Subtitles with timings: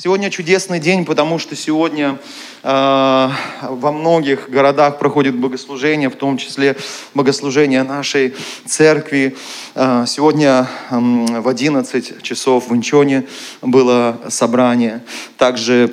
[0.00, 2.20] Сегодня чудесный день, потому что сегодня
[2.62, 3.30] э,
[3.62, 6.76] во многих городах проходит богослужение, в том числе
[7.14, 9.36] богослужение нашей церкви.
[9.74, 13.26] Э, сегодня э, в 11 часов в Инчоне
[13.60, 15.02] было собрание.
[15.36, 15.92] Также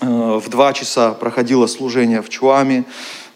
[0.00, 2.84] э, в 2 часа проходило служение в Чуаме,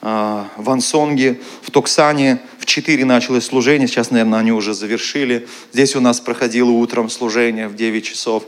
[0.02, 2.38] э, в Ансонге, в Токсане.
[2.61, 5.48] В 4 началось служение, сейчас, наверное, они уже завершили.
[5.72, 8.45] Здесь у нас проходило утром служение в 9 часов.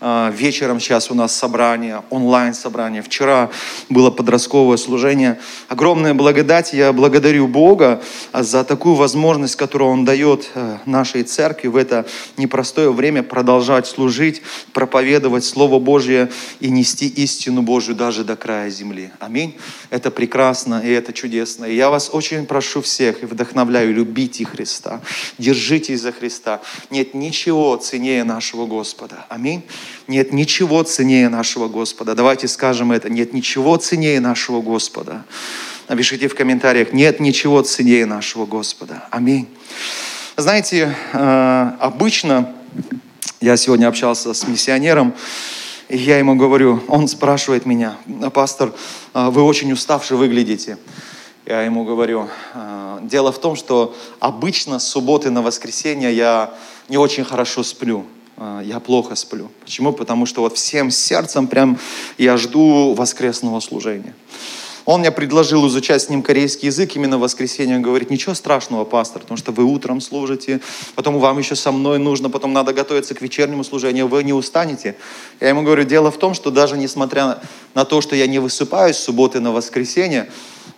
[0.00, 3.02] А, вечером сейчас у нас собрание, онлайн-собрание.
[3.02, 3.50] Вчера
[3.88, 5.38] было подростковое служение.
[5.68, 6.72] Огромная благодать.
[6.72, 12.06] Я благодарю Бога за такую возможность, которую Он дает э, нашей церкви в это
[12.36, 14.42] непростое время продолжать служить,
[14.72, 19.10] проповедовать Слово Божье и нести истину Божью даже до края земли.
[19.20, 19.56] Аминь.
[19.90, 21.64] Это прекрасно и это чудесно.
[21.64, 25.00] И я вас очень прошу всех и вдохновляю, любите Христа,
[25.38, 26.60] держитесь за Христа.
[26.90, 29.26] Нет ничего ценнее нашего Господа.
[29.28, 29.62] Аминь.
[30.06, 32.14] Нет ничего ценнее нашего Господа.
[32.14, 33.08] Давайте скажем это.
[33.08, 35.24] Нет ничего ценнее нашего Господа.
[35.88, 36.92] Напишите в комментариях.
[36.92, 39.04] Нет ничего ценнее нашего Господа.
[39.10, 39.48] Аминь.
[40.36, 42.52] Знаете, э, обычно
[43.40, 45.14] я сегодня общался с миссионером,
[45.88, 47.96] и я ему говорю, он спрашивает меня,
[48.32, 48.72] пастор,
[49.12, 50.78] э, вы очень уставший выглядите.
[51.46, 56.54] Я ему говорю, «Э, дело в том, что обычно с субботы на воскресенье я
[56.88, 58.06] не очень хорошо сплю.
[58.36, 59.50] А, я плохо сплю.
[59.60, 59.92] Почему?
[59.92, 61.78] Потому что вот всем сердцем прям
[62.18, 64.14] я жду воскресного служения.
[64.84, 67.76] Он мне предложил изучать с ним корейский язык именно в воскресенье.
[67.76, 70.60] Он говорит, ничего страшного, пастор, потому что вы утром служите,
[70.94, 74.96] потом вам еще со мной нужно, потом надо готовиться к вечернему служению, вы не устанете.
[75.40, 77.38] Я ему говорю, дело в том, что даже несмотря
[77.72, 80.30] на то, что я не высыпаюсь с субботы на воскресенье,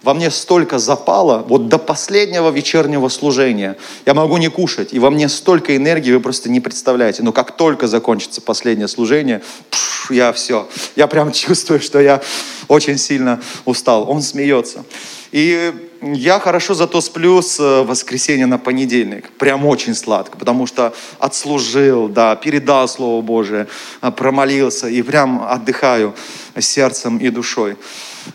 [0.02, 3.76] во мне столько запало, вот до последнего вечернего служения.
[4.06, 7.22] Я могу не кушать, и во мне столько энергии, вы просто не представляете.
[7.22, 12.22] Но как только закончится последнее служение, пш, я все, я прям чувствую, что я
[12.68, 14.08] очень сильно устал.
[14.08, 14.84] Он смеется.
[15.32, 19.30] И я хорошо зато сплю с э, воскресенья на понедельник.
[19.38, 23.66] Прям очень сладко, потому что отслужил, да, передал Слово Божие,
[24.02, 26.14] э, промолился и прям отдыхаю
[26.58, 27.76] сердцем и душой.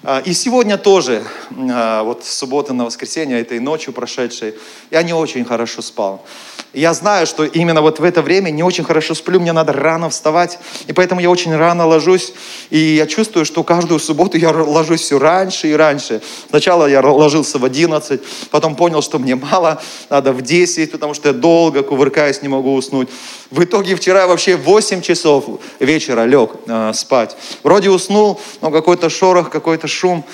[0.03, 1.23] А, и сегодня тоже,
[1.69, 4.55] а, вот суббота на воскресенье, этой ночью прошедшей,
[4.89, 6.23] я не очень хорошо спал.
[6.73, 10.09] Я знаю, что именно вот в это время не очень хорошо сплю, мне надо рано
[10.09, 10.57] вставать,
[10.87, 12.33] и поэтому я очень рано ложусь,
[12.69, 16.21] и я чувствую, что каждую субботу я ложусь все раньше и раньше.
[16.47, 21.29] Сначала я ложился в 11, потом понял, что мне мало, надо в 10, потому что
[21.29, 23.09] я долго кувыркаюсь, не могу уснуть.
[23.49, 25.43] В итоге вчера вообще 8 часов
[25.81, 27.35] вечера лег э, спать.
[27.63, 30.25] Вроде уснул, но какой-то шорох, какой-то шум.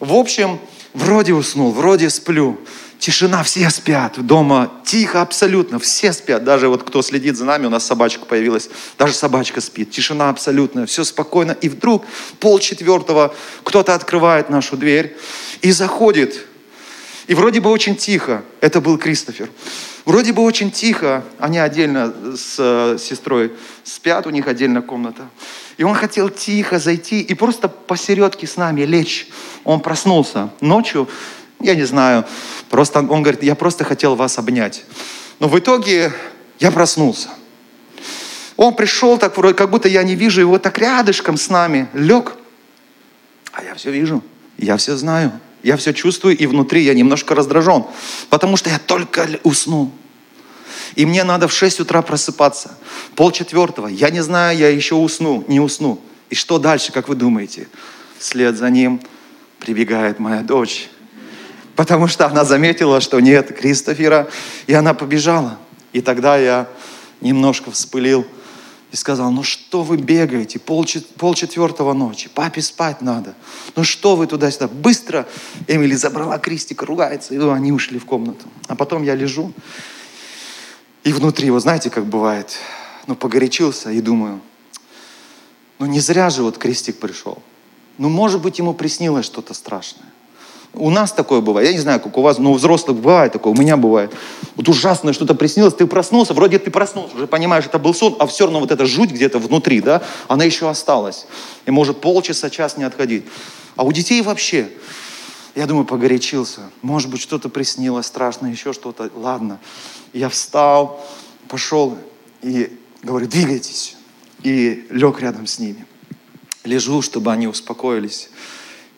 [0.00, 0.58] В общем,
[0.92, 2.58] вроде уснул, вроде сплю.
[2.98, 4.14] Тишина, все спят.
[4.24, 6.42] Дома тихо абсолютно, все спят.
[6.42, 9.90] Даже вот кто следит за нами, у нас собачка появилась, даже собачка спит.
[9.90, 11.52] Тишина абсолютная, все спокойно.
[11.60, 12.06] И вдруг
[12.40, 15.16] пол четвертого кто-то открывает нашу дверь
[15.60, 16.46] и заходит.
[17.26, 18.42] И вроде бы очень тихо.
[18.60, 19.50] Это был Кристофер.
[20.04, 21.24] Вроде бы очень тихо.
[21.38, 23.52] Они отдельно с э, сестрой
[23.84, 25.28] спят, у них отдельная комната.
[25.78, 29.28] И он хотел тихо зайти и просто посередке с нами лечь.
[29.64, 31.08] Он проснулся ночью,
[31.60, 32.26] я не знаю,
[32.68, 34.84] просто он говорит, я просто хотел вас обнять.
[35.40, 36.12] Но в итоге
[36.58, 37.30] я проснулся.
[38.56, 42.34] Он пришел так вроде, как будто я не вижу его так рядышком с нами, лег.
[43.52, 44.22] А я все вижу,
[44.58, 45.32] я все знаю,
[45.64, 47.84] я все чувствую, и внутри я немножко раздражен,
[48.30, 49.90] потому что я только уснул.
[50.94, 52.78] И мне надо в 6 утра просыпаться.
[53.16, 53.88] Пол четвертого.
[53.88, 56.00] Я не знаю, я еще усну, не усну.
[56.30, 57.68] И что дальше, как вы думаете?
[58.18, 59.00] Вслед за ним
[59.58, 60.88] прибегает моя дочь
[61.76, 64.28] потому что она заметила, что нет Кристофера,
[64.66, 65.58] и она побежала.
[65.92, 66.68] И тогда я
[67.20, 68.26] немножко вспылил
[68.94, 73.34] и сказал, ну что вы бегаете, пол, четвертого ночи, папе спать надо.
[73.74, 75.26] Ну что вы туда-сюда, быстро.
[75.66, 78.46] Эмили забрала Кристика, ругается, и они ушли в комнату.
[78.68, 79.52] А потом я лежу,
[81.02, 82.56] и внутри, вот знаете, как бывает,
[83.08, 84.40] ну погорячился и думаю,
[85.80, 87.42] ну не зря же вот Кристик пришел.
[87.98, 90.06] Ну может быть ему приснилось что-то страшное.
[90.74, 91.68] У нас такое бывает.
[91.68, 94.12] Я не знаю, как у вас, но у взрослых бывает такое, у меня бывает.
[94.56, 98.26] Вот ужасное что-то приснилось, ты проснулся, вроде ты проснулся, уже понимаешь, это был сон, а
[98.26, 101.26] все равно вот эта жуть где-то внутри, да, она еще осталась.
[101.66, 103.24] И может полчаса, час не отходить.
[103.76, 104.68] А у детей вообще,
[105.54, 106.62] я думаю, погорячился.
[106.82, 109.10] Может быть, что-то приснилось страшное, еще что-то.
[109.14, 109.58] Ладно.
[110.12, 111.04] Я встал,
[111.48, 111.96] пошел
[112.42, 113.96] и говорю, двигайтесь.
[114.42, 115.86] И лег рядом с ними.
[116.64, 118.30] Лежу, чтобы они успокоились.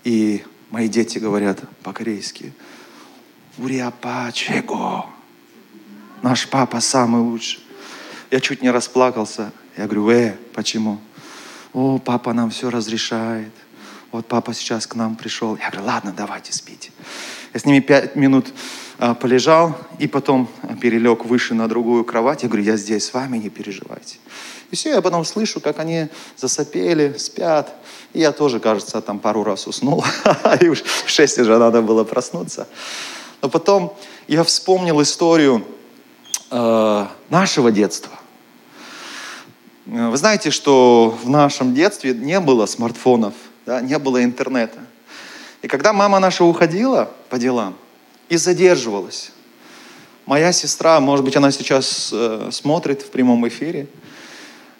[0.05, 2.53] И Мои дети говорят по-корейски.
[3.59, 5.07] Уриапа чего?
[6.23, 7.63] Наш папа самый лучший.
[8.31, 9.53] Я чуть не расплакался.
[9.77, 11.01] Я говорю, э, почему?
[11.77, 13.53] о, папа нам все разрешает.
[14.11, 15.57] Вот папа сейчас к нам пришел.
[15.57, 16.91] Я говорю, ладно, давайте спите.
[17.53, 18.47] Я с ними пять минут
[18.99, 20.49] а, полежал и потом
[20.81, 22.45] перелег выше на другую кровать.
[22.45, 24.17] Я говорю, я здесь с вами, не переживайте.
[24.71, 27.73] И все, я потом слышу, как они засопели, спят.
[28.13, 30.05] И я тоже, кажется, там пару раз уснул.
[30.61, 32.67] И уж в шесть уже надо было проснуться.
[33.43, 33.97] Но потом
[34.27, 35.65] я вспомнил историю
[36.51, 38.13] э, нашего детства.
[39.87, 43.35] Вы знаете, что в нашем детстве не было смартфонов,
[43.67, 44.81] да, не было интернета.
[45.63, 47.77] И когда мама наша уходила по делам
[48.29, 49.31] и задерживалась,
[50.27, 53.87] моя сестра, может быть, она сейчас э, смотрит в прямом эфире,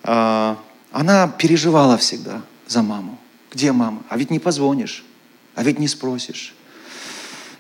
[0.07, 3.19] она переживала всегда за маму.
[3.53, 4.03] Где мама?
[4.09, 5.05] А ведь не позвонишь,
[5.55, 6.55] а ведь не спросишь.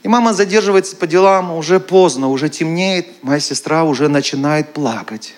[0.03, 5.35] И мама задерживается по делам, уже поздно, уже темнеет, моя сестра уже начинает плакать.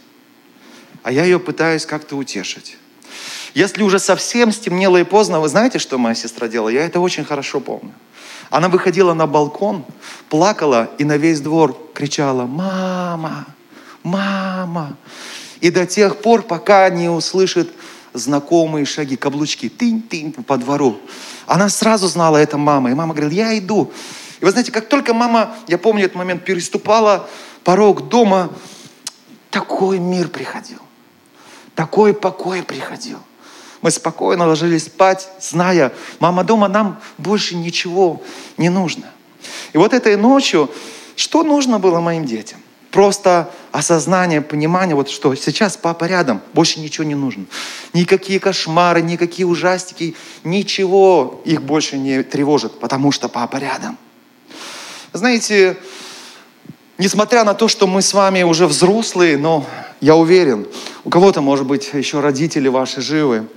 [1.02, 2.76] А я ее пытаюсь как-то утешить.
[3.54, 6.68] Если уже совсем стемнело и поздно, вы знаете, что моя сестра делала?
[6.68, 7.94] Я это очень хорошо помню.
[8.50, 9.84] Она выходила на балкон,
[10.28, 13.46] плакала и на весь двор кричала «Мама!
[14.02, 14.96] Мама!»
[15.60, 17.70] И до тех пор, пока не услышит
[18.12, 20.98] знакомые шаги, каблучки, тынь-тынь по двору.
[21.46, 22.90] Она сразу знала, это мама.
[22.90, 23.92] И мама говорила, я иду.
[24.40, 27.28] И вы знаете, как только мама, я помню этот момент, переступала
[27.64, 28.50] порог дома,
[29.50, 30.78] такой мир приходил.
[31.74, 33.18] Такой покой приходил.
[33.82, 38.22] Мы спокойно ложились спать, зная, мама дома, нам больше ничего
[38.56, 39.06] не нужно.
[39.72, 40.70] И вот этой ночью,
[41.14, 42.58] что нужно было моим детям?
[42.90, 47.44] Просто осознание, понимание, вот что сейчас папа рядом, больше ничего не нужно.
[47.92, 53.98] Никакие кошмары, никакие ужастики, ничего их больше не тревожит, потому что папа рядом.
[55.12, 55.76] Знаете,
[56.96, 59.66] несмотря на то, что мы с вами уже взрослые, но
[60.00, 60.66] я уверен,
[61.04, 63.48] у кого-то, может быть, еще родители ваши живы,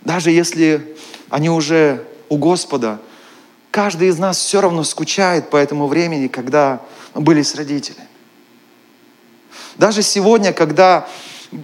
[0.00, 0.96] даже если
[1.30, 2.98] они уже у Господа,
[3.70, 6.80] каждый из нас все равно скучает по этому времени, когда
[7.14, 8.07] мы были с родителями.
[9.78, 11.08] Даже сегодня, когда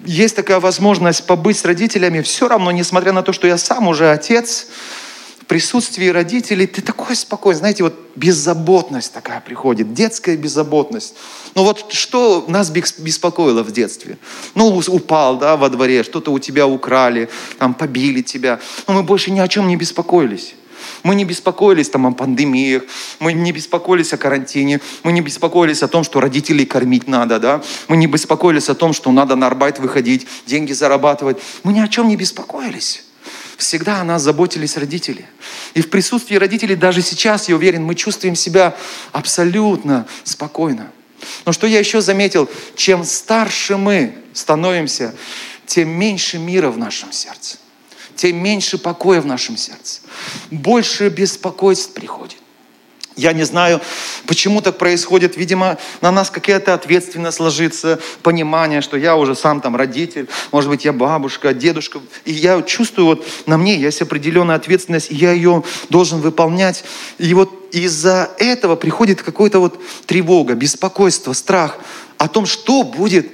[0.07, 4.11] есть такая возможность побыть с родителями, все равно, несмотря на то, что я сам уже
[4.11, 4.69] отец,
[5.41, 7.59] в присутствии родителей ты такой спокойный.
[7.59, 11.15] Знаете, вот беззаботность такая приходит, детская беззаботность.
[11.55, 14.17] Ну вот что нас беспокоило в детстве?
[14.55, 17.29] Ну, упал, да, во дворе, что-то у тебя украли,
[17.59, 18.59] там, побили тебя.
[18.87, 20.55] Но мы больше ни о чем не беспокоились.
[21.03, 22.83] Мы не беспокоились там о пандемиях,
[23.21, 27.63] мы не беспокоились о карантине, мы не беспокоились о том, что родителей кормить надо, да?
[27.89, 31.39] Мы не беспокоились о том, что надо на арбайт выходить, деньги зарабатывать.
[31.63, 33.05] Мы ни о чем не беспокоились.
[33.57, 35.27] Всегда о нас заботились родители.
[35.75, 38.77] И в присутствии родителей даже сейчас, я уверен, мы чувствуем себя
[39.13, 40.91] абсолютно спокойно.
[41.47, 45.15] Но что я еще заметил, чем старше мы становимся,
[45.67, 47.57] тем меньше мира в нашем сердце,
[48.17, 50.01] тем меньше покоя в нашем сердце,
[50.51, 52.39] больше беспокойств приходит.
[53.17, 53.81] Я не знаю,
[54.27, 55.37] почему так происходит.
[55.37, 60.85] Видимо, на нас какая-то ответственность ложится, понимание, что я уже сам там родитель, может быть,
[60.85, 62.01] я бабушка, дедушка.
[62.25, 66.85] И я чувствую, вот на мне есть определенная ответственность, и я ее должен выполнять.
[67.19, 71.79] И вот из-за этого приходит какая-то вот тревога, беспокойство, страх
[72.19, 73.31] о том, что будет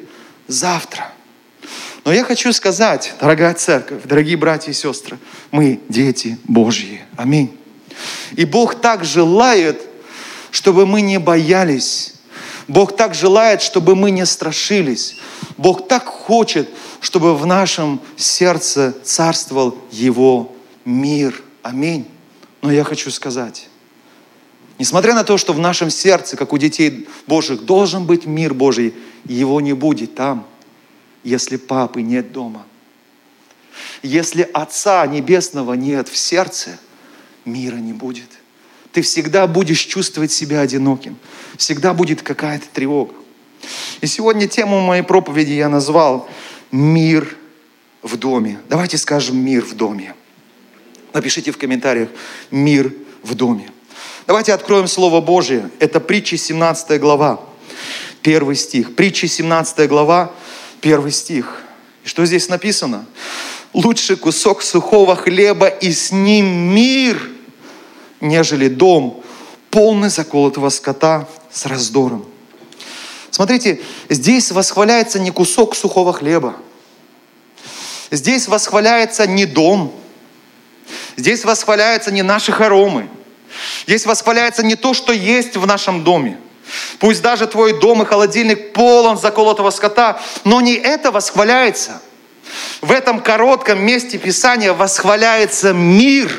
[0.46, 1.10] завтра.
[2.04, 5.18] Но я хочу сказать, дорогая церковь, дорогие братья и сестры,
[5.50, 7.02] мы дети Божьи.
[7.16, 7.56] Аминь.
[8.36, 9.82] И Бог так желает,
[10.50, 12.14] чтобы мы не боялись.
[12.68, 15.16] Бог так желает, чтобы мы не страшились.
[15.56, 16.68] Бог так хочет,
[17.00, 21.42] чтобы в нашем сердце царствовал Его мир.
[21.62, 22.06] Аминь.
[22.62, 23.68] Но я хочу сказать,
[24.78, 28.94] несмотря на то, что в нашем сердце, как у детей Божьих, должен быть мир Божий,
[29.24, 30.46] его не будет там,
[31.22, 32.66] если папы нет дома.
[34.02, 36.78] Если Отца Небесного нет в сердце–
[37.44, 38.28] мира не будет.
[38.92, 41.16] Ты всегда будешь чувствовать себя одиноким.
[41.56, 43.14] Всегда будет какая-то тревога.
[44.00, 46.28] И сегодня тему моей проповеди я назвал
[46.72, 47.36] «Мир
[48.02, 48.58] в доме».
[48.68, 50.14] Давайте скажем «Мир в доме».
[51.12, 52.08] Напишите в комментариях
[52.50, 53.70] «Мир в доме».
[54.26, 55.70] Давайте откроем Слово Божие.
[55.78, 57.40] Это притча 17 глава,
[58.22, 58.94] первый стих.
[58.94, 60.32] Притча 17 глава,
[60.80, 61.62] первый стих.
[62.04, 63.06] И что здесь написано?
[63.72, 67.30] лучше кусок сухого хлеба и с ним мир,
[68.20, 69.22] нежели дом,
[69.70, 72.26] полный заколотого скота с раздором.
[73.30, 76.56] Смотрите, здесь восхваляется не кусок сухого хлеба.
[78.10, 79.94] Здесь восхваляется не дом.
[81.16, 83.08] Здесь восхваляется не наши хоромы.
[83.86, 86.38] Здесь восхваляется не то, что есть в нашем доме.
[86.98, 92.02] Пусть даже твой дом и холодильник полон заколотого скота, но не это восхваляется–
[92.80, 96.30] В этом коротком месте Писания восхваляется мир.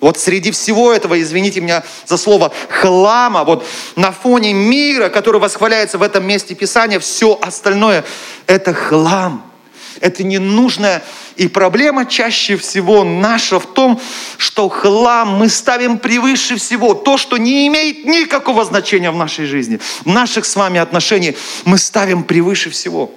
[0.00, 3.66] Вот среди всего этого, извините меня за слово, хлама, вот
[3.96, 8.04] на фоне мира, который восхваляется в этом месте Писания, все остальное–
[8.46, 9.47] это хлам.
[10.00, 11.02] Это ненужное.
[11.36, 14.00] И проблема чаще всего наша в том,
[14.36, 16.94] что хлам мы ставим превыше всего.
[16.94, 21.78] То, что не имеет никакого значения в нашей жизни, в наших с вами отношениях, мы
[21.78, 23.10] ставим превыше всего.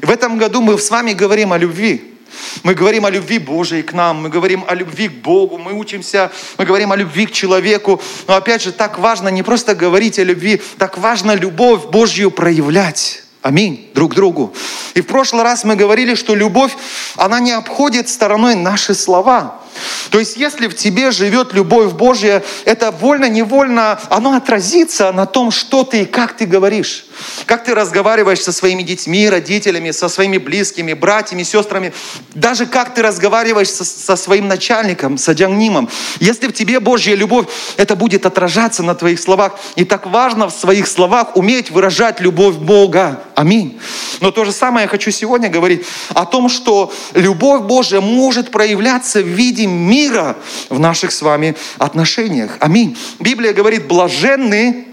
[0.00, 2.14] В этом году мы с вами говорим о любви.
[2.62, 6.30] Мы говорим о любви Божией к нам, мы говорим о любви к Богу, мы учимся,
[6.56, 8.00] мы говорим о любви к человеку.
[8.26, 13.22] Но опять же, так важно не просто говорить о любви, так важно любовь Божью проявлять.
[13.48, 13.90] Аминь.
[13.94, 14.52] Друг другу.
[14.92, 16.76] И в прошлый раз мы говорили, что любовь,
[17.16, 19.62] она не обходит стороной наши слова.
[20.10, 25.84] То есть, если в тебе живет любовь Божья, это вольно-невольно, оно отразится на том, что
[25.84, 27.04] ты и как ты говоришь.
[27.46, 31.92] Как ты разговариваешь со своими детьми, родителями, со своими близкими, братьями, сестрами.
[32.34, 35.88] Даже как ты разговариваешь со, со своим начальником, с аджангнимом.
[36.20, 39.58] Если в тебе Божья любовь, это будет отражаться на твоих словах.
[39.76, 43.22] И так важно в своих словах уметь выражать любовь Бога.
[43.34, 43.78] Аминь.
[44.20, 49.20] Но то же самое я хочу сегодня говорить о том, что любовь Божья может проявляться
[49.20, 50.36] в виде мира
[50.68, 52.56] в наших с вами отношениях.
[52.60, 52.96] Аминь.
[53.18, 54.86] Библия говорит, блаженны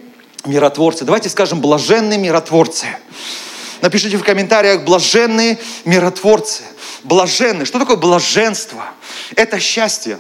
[0.46, 1.06] миротворцы.
[1.06, 2.88] Давайте скажем, блаженные миротворцы.
[3.82, 6.64] Напишите в комментариях, блаженные миротворцы.
[7.04, 7.66] Блаженные.
[7.66, 8.86] Что такое блаженство?
[9.36, 10.18] Это счастье.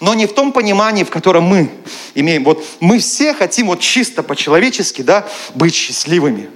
[0.00, 1.70] Но не в том понимании, в котором мы
[2.14, 2.44] имеем.
[2.44, 6.50] Вот мы все хотим вот чисто по-человечески, да, быть счастливыми.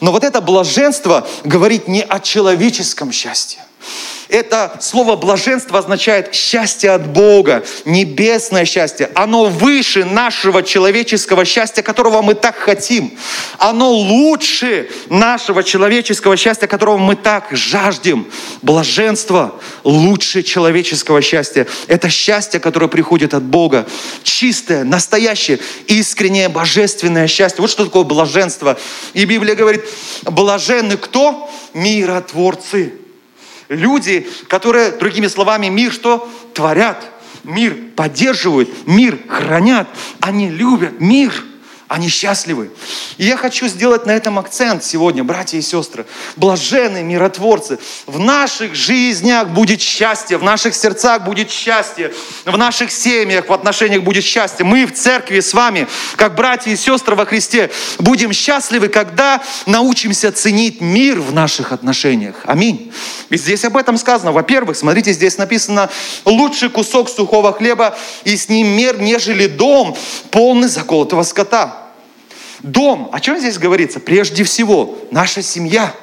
[0.00, 3.60] Но вот это блаженство говорит не о человеческом счастье.
[4.28, 9.10] Это слово блаженство означает счастье от Бога, небесное счастье.
[9.14, 13.16] Оно выше нашего человеческого счастья, которого мы так хотим.
[13.56, 18.26] Оно лучше нашего человеческого счастья, которого мы так жаждем.
[18.60, 21.66] Блаженство лучше человеческого счастья.
[21.86, 23.86] Это счастье, которое приходит от Бога.
[24.24, 27.62] Чистое, настоящее, искреннее, божественное счастье.
[27.62, 28.78] Вот что такое блаженство.
[29.14, 29.84] И Библия говорит,
[30.24, 31.50] блаженны кто?
[31.72, 32.92] Миротворцы.
[33.68, 36.28] Люди, которые, другими словами, мир что?
[36.54, 37.04] Творят.
[37.44, 39.88] Мир поддерживают, мир хранят.
[40.20, 41.32] Они любят мир
[41.88, 42.70] они счастливы.
[43.16, 46.04] И я хочу сделать на этом акцент сегодня, братья и сестры.
[46.36, 47.78] Блаженные миротворцы.
[48.06, 52.12] В наших жизнях будет счастье, в наших сердцах будет счастье,
[52.44, 54.66] в наших семьях, в отношениях будет счастье.
[54.66, 60.30] Мы в церкви с вами, как братья и сестры во Христе, будем счастливы, когда научимся
[60.30, 62.36] ценить мир в наших отношениях.
[62.44, 62.92] Аминь.
[63.30, 64.32] Ведь здесь об этом сказано.
[64.32, 65.88] Во-первых, смотрите, здесь написано,
[66.26, 69.96] лучший кусок сухого хлеба и с ним мер, нежели дом,
[70.30, 71.77] полный заколотого скота.
[72.62, 74.00] Дом, о чем здесь говорится?
[74.00, 75.94] Прежде всего, наша семья,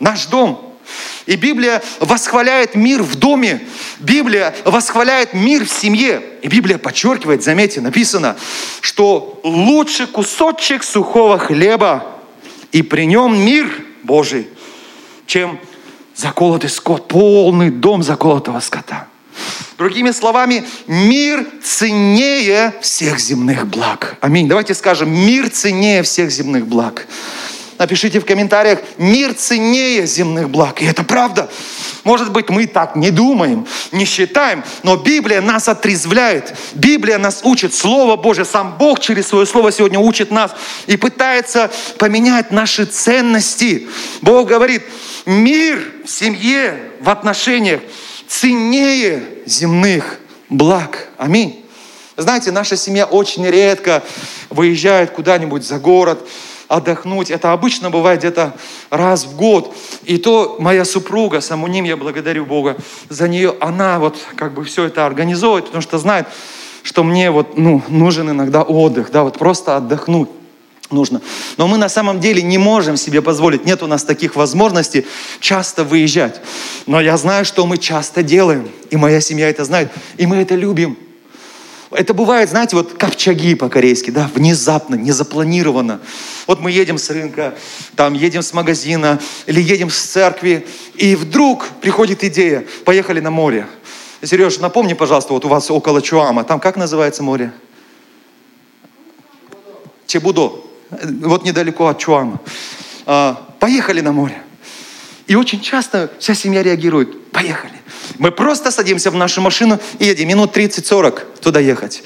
[0.00, 0.64] наш дом.
[1.26, 3.60] И Библия восхваляет мир в доме.
[3.98, 6.22] Библия восхваляет мир в семье.
[6.42, 8.36] И Библия подчеркивает, заметьте, написано,
[8.80, 12.06] что лучше кусочек сухого хлеба
[12.72, 13.70] и при нем мир
[14.02, 14.48] Божий,
[15.26, 15.60] чем
[16.14, 19.06] заколотый скот, полный дом заколотого скота.
[19.78, 24.16] Другими словами, мир ценнее всех земных благ.
[24.20, 24.48] Аминь.
[24.48, 27.06] Давайте скажем, мир ценнее всех земных благ.
[27.78, 30.82] Напишите в комментариях, мир ценнее земных благ.
[30.82, 31.48] И это правда.
[32.02, 36.56] Может быть, мы так не думаем, не считаем, но Библия нас отрезвляет.
[36.74, 37.72] Библия нас учит.
[37.72, 40.52] Слово Божье, сам Бог через свое слово сегодня учит нас
[40.88, 43.86] и пытается поменять наши ценности.
[44.22, 44.82] Бог говорит,
[45.24, 47.80] мир в семье, в отношениях
[48.28, 51.08] ценнее земных благ.
[51.16, 51.64] Аминь.
[52.16, 54.02] Знаете, наша семья очень редко
[54.50, 56.28] выезжает куда-нибудь за город,
[56.68, 57.30] отдохнуть.
[57.30, 58.54] Это обычно бывает где-то
[58.90, 59.74] раз в год.
[60.04, 62.76] И то моя супруга, Самуним, я благодарю Бога
[63.08, 66.26] за нее, она вот как бы все это организовывает, потому что знает,
[66.82, 70.28] что мне вот, ну, нужен иногда отдых, да, вот просто отдохнуть
[70.90, 71.20] нужно.
[71.56, 75.06] Но мы на самом деле не можем себе позволить, нет у нас таких возможностей
[75.40, 76.40] часто выезжать.
[76.86, 80.54] Но я знаю, что мы часто делаем, и моя семья это знает, и мы это
[80.54, 80.96] любим.
[81.90, 86.00] Это бывает, знаете, вот копчаги по-корейски, да, внезапно, незапланированно.
[86.46, 87.54] Вот мы едем с рынка,
[87.96, 90.66] там едем с магазина или едем с церкви,
[90.96, 93.66] и вдруг приходит идея, поехали на море.
[94.22, 97.52] Сереж, напомни, пожалуйста, вот у вас около Чуама, там как называется море?
[100.06, 102.40] Чебудо вот недалеко от Чуама.
[103.06, 104.42] А, поехали на море.
[105.26, 107.30] И очень часто вся семья реагирует.
[107.30, 107.74] Поехали.
[108.18, 112.02] Мы просто садимся в нашу машину и едем минут 30-40 туда ехать.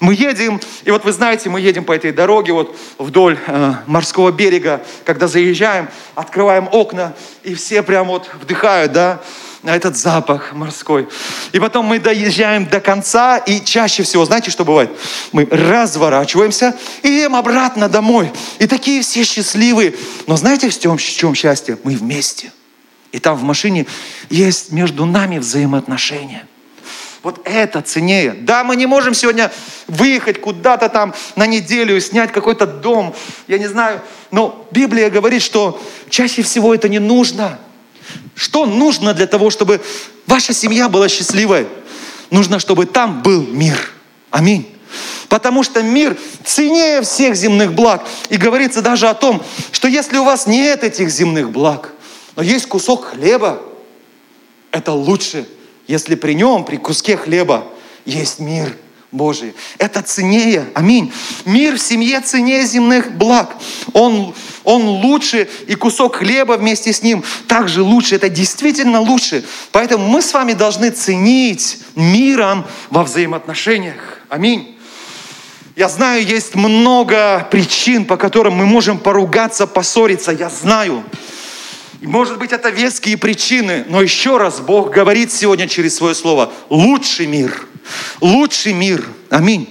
[0.00, 4.30] Мы едем, и вот вы знаете, мы едем по этой дороге вот вдоль э, морского
[4.30, 9.20] берега, когда заезжаем, открываем окна, и все прям вот вдыхают, да,
[9.64, 11.08] этот запах морской.
[11.52, 14.90] И потом мы доезжаем до конца, и чаще всего, знаете, что бывает?
[15.32, 18.30] Мы разворачиваемся и едем обратно домой.
[18.58, 19.94] И такие все счастливые.
[20.26, 21.78] Но знаете, в чем, в чем счастье?
[21.82, 22.52] Мы вместе.
[23.12, 23.86] И там в машине
[24.30, 26.46] есть между нами взаимоотношения.
[27.22, 28.32] Вот это ценнее.
[28.32, 29.50] Да, мы не можем сегодня
[29.88, 33.14] выехать куда-то там на неделю, снять какой-то дом,
[33.48, 34.00] я не знаю.
[34.30, 37.58] Но Библия говорит, что чаще всего это не нужно.
[38.34, 39.80] Что нужно для того, чтобы
[40.26, 41.66] ваша семья была счастливой?
[42.30, 43.92] Нужно, чтобы там был мир.
[44.30, 44.68] Аминь.
[45.28, 48.06] Потому что мир ценнее всех земных благ.
[48.28, 51.92] И говорится даже о том, что если у вас нет этих земных благ,
[52.36, 53.60] но есть кусок хлеба,
[54.70, 55.46] это лучше,
[55.86, 57.64] если при нем, при куске хлеба,
[58.04, 58.76] есть мир–
[59.10, 59.54] Божий.
[59.78, 60.66] Это ценнее.
[60.74, 61.12] Аминь.
[61.46, 63.56] Мир в семье ценнее земных благ.
[63.94, 64.34] Он,
[64.64, 68.16] он лучше, и кусок хлеба вместе с ним также лучше.
[68.16, 69.44] Это действительно лучше.
[69.72, 74.20] Поэтому мы с вами должны ценить миром во взаимоотношениях.
[74.28, 74.76] Аминь.
[75.74, 80.32] Я знаю, есть много причин, по которым мы можем поругаться, поссориться.
[80.32, 81.02] Я знаю.
[82.02, 86.52] И может быть, это веские причины, но еще раз Бог говорит сегодня через свое слово,
[86.68, 87.66] лучший мир–
[88.20, 89.06] Лучший мир.
[89.30, 89.68] Аминь.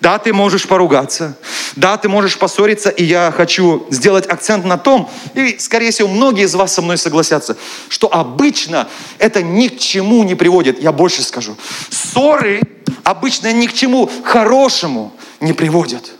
[0.00, 1.36] Да, ты можешь поругаться.
[1.74, 2.88] Да, ты можешь поссориться.
[2.88, 6.98] И я хочу сделать акцент на том, и, скорее всего, многие из вас со мной
[6.98, 7.56] согласятся,
[7.88, 10.80] что обычно это ни к чему не приводит.
[10.80, 11.56] Я больше скажу.
[11.90, 12.60] Ссоры
[13.02, 16.12] обычно ни к чему хорошему не приводят.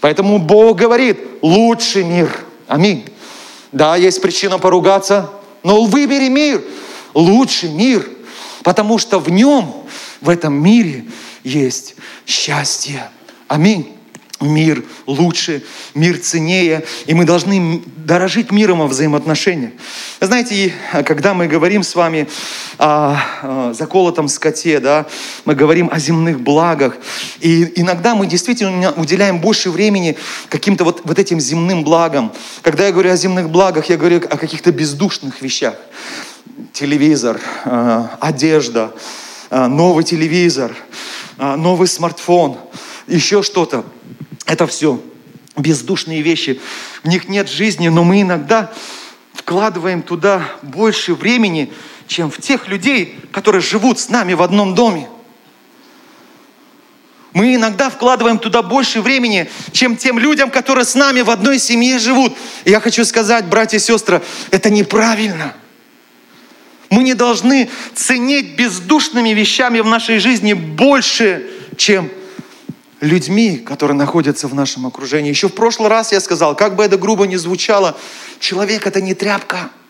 [0.00, 2.30] Поэтому Бог говорит, лучший мир.
[2.66, 3.06] Аминь.
[3.72, 5.30] Да, есть причина поругаться,
[5.62, 6.62] но выбери мир.
[7.12, 8.08] Лучший мир.
[8.62, 9.84] Потому что в нем
[10.20, 11.04] в этом мире
[11.44, 11.96] есть
[12.26, 13.08] счастье.
[13.48, 13.92] Аминь.
[14.38, 15.62] Мир лучше,
[15.94, 19.72] мир ценнее, и мы должны дорожить миром во взаимоотношениях.
[20.20, 20.74] Знаете,
[21.06, 22.28] когда мы говорим с вами
[22.76, 25.06] о, заколотом скоте, да,
[25.46, 26.98] мы говорим о земных благах,
[27.40, 30.18] и иногда мы действительно уделяем больше времени
[30.50, 32.30] каким-то вот, вот этим земным благам.
[32.60, 35.76] Когда я говорю о земных благах, я говорю о каких-то бездушных вещах.
[36.74, 38.98] Телевизор, э, одежда, а,
[39.50, 40.76] новый телевизор,
[41.38, 42.58] а, новый смартфон,
[43.06, 43.84] еще что-то.
[44.46, 45.00] Это все
[45.56, 46.60] бездушные вещи.
[47.02, 48.72] В них нет жизни, но мы иногда
[49.32, 51.72] вкладываем туда больше времени,
[52.06, 55.08] чем в тех людей, которые живут с нами в одном доме.
[57.32, 61.98] Мы иногда вкладываем туда больше времени, чем тем людям, которые с нами в одной семье
[61.98, 62.34] живут.
[62.64, 65.54] И я хочу сказать, братья и сестры, это неправильно–
[66.90, 71.46] мы не должны ценить бездушными вещами в нашей жизни больше,
[71.76, 72.10] чем
[73.00, 75.30] людьми, которые находятся в нашем окружении.
[75.30, 77.96] Еще в прошлый раз я сказал, как бы это грубо ни звучало,
[78.40, 79.70] человек это не тряпка–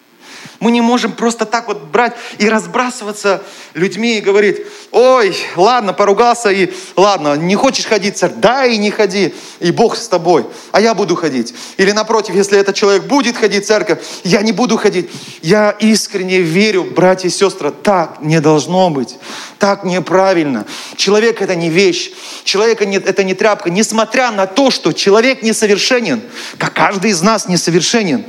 [0.60, 3.42] мы не можем просто так вот брать и разбрасываться
[3.74, 4.58] людьми и говорить,
[4.90, 9.96] ой, ладно, поругался и ладно, не хочешь ходить, царь, да и не ходи, и Бог
[9.96, 11.54] с тобой, а я буду ходить.
[11.76, 15.10] Или напротив, если этот человек будет ходить в церковь, я не буду ходить.
[15.42, 19.16] Я искренне верю, братья и сестры, так не должно быть,
[19.58, 20.66] так неправильно.
[20.96, 22.10] Человек это не вещь,
[22.44, 26.22] человек это не тряпка, несмотря на то, что человек несовершенен,
[26.58, 28.24] как каждый из нас несовершенен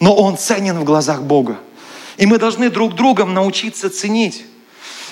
[0.00, 1.58] но он ценен в глазах Бога.
[2.16, 4.44] И мы должны друг другом научиться ценить.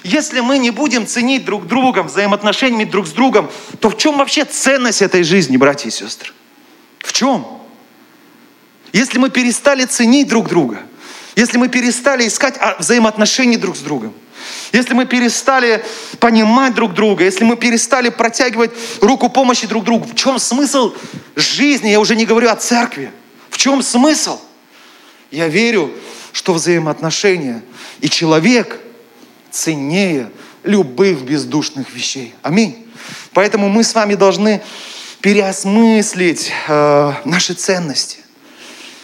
[0.03, 4.45] Если мы не будем ценить друг друга, взаимоотношениями друг с другом, то в чем вообще
[4.45, 6.33] ценность этой жизни, братья и сестры?
[7.01, 7.47] В чем?
[8.93, 10.81] Если мы перестали ценить друг друга,
[11.37, 14.15] если мы перестали искать взаимоотношения друг с другом,
[14.73, 15.85] если мы перестали
[16.21, 18.71] понимать друг друга, если мы перестали протягивать
[19.01, 20.95] руку помощи друг другу, в чем смысл
[21.37, 21.89] жизни?
[21.89, 23.13] Я уже не говорю о церкви.
[23.51, 24.39] В чем смысл?
[25.31, 25.93] Я верю,
[26.33, 27.63] что взаимоотношения
[28.01, 28.81] и человек
[29.51, 30.31] ценнее
[30.65, 32.35] любых бездушных вещей.
[32.43, 32.87] Аминь.
[33.33, 34.63] Поэтому мы с вами должны
[35.21, 38.19] переосмыслить э, наши ценности.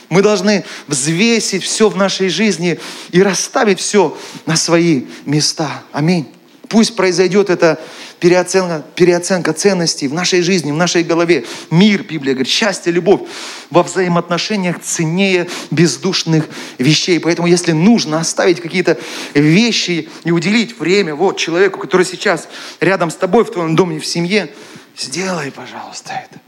[0.09, 2.79] Мы должны взвесить все в нашей жизни
[3.11, 5.83] и расставить все на свои места.
[5.93, 6.29] Аминь.
[6.69, 7.81] Пусть произойдет это
[8.25, 11.45] переоценка, переоценка ценностей в нашей жизни, в нашей голове.
[11.71, 13.21] Мир, Библия говорит, счастье, любовь
[13.69, 17.21] во взаимоотношениях ценнее бездушных вещей.
[17.21, 18.99] Поэтому если нужно оставить какие-то
[19.35, 22.49] вещи и уделить время вот человеку, который сейчас
[22.81, 24.51] рядом с тобой в твоем доме, в семье,
[24.97, 26.41] сделай, пожалуйста, это.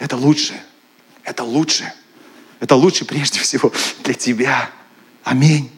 [0.00, 0.52] Это лучше.
[1.24, 1.90] Это лучше.
[2.60, 3.72] Это лучше прежде всего
[4.04, 4.68] для тебя.
[5.24, 5.70] Аминь.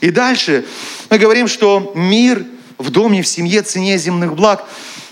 [0.00, 0.64] И дальше
[1.10, 2.44] мы говорим, что мир–
[2.80, 4.64] в доме, в семье цене земных благ.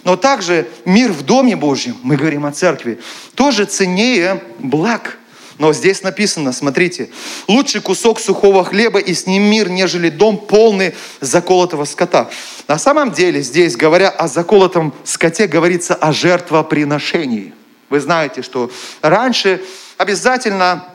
[0.05, 2.99] Но также мир в Доме Божьем, мы говорим о церкви,
[3.35, 5.19] тоже ценнее благ
[5.59, 7.11] Но здесь написано, смотрите,
[7.49, 12.31] лучший кусок сухого хлеба и с ним мир, нежели дом полный заколотого скота.
[12.69, 17.53] На самом деле здесь, говоря о заколотом скоте, говорится о жертвоприношении.
[17.91, 18.71] Вы знаете, что
[19.03, 19.61] раньше
[19.97, 20.87] обязательно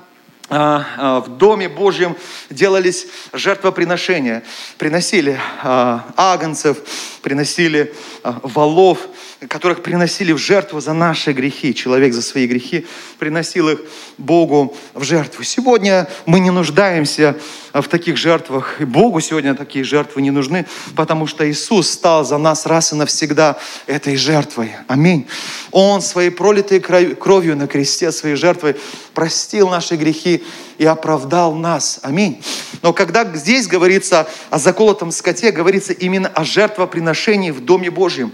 [0.54, 2.16] в Доме Божьем
[2.50, 4.44] делались жертвоприношения.
[4.78, 6.78] Приносили а, агнцев,
[7.22, 9.00] приносили валов,
[9.48, 11.74] которых приносили в жертву за наши грехи.
[11.74, 12.86] Человек за свои грехи
[13.20, 13.80] приносил их
[14.18, 15.44] Богу в жертву.
[15.44, 17.36] Сегодня мы не нуждаемся
[17.74, 18.80] в таких жертвах.
[18.80, 22.96] И Богу сегодня такие жертвы не нужны, потому что Иисус стал за нас раз и
[22.96, 24.76] навсегда этой жертвой.
[24.88, 25.28] Аминь.
[25.72, 28.76] Он своей пролитой кровью на кресте, своей жертвой
[29.14, 30.44] простил наши грехи
[30.84, 32.00] и оправдал нас.
[32.04, 32.44] Аминь.
[32.82, 38.34] Но когда здесь говорится о заколотом скоте, говорится именно о жертвоприношении в Доме Божьем.